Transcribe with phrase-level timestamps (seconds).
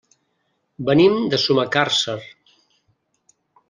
[0.89, 2.19] Venim de Sumacàrcer.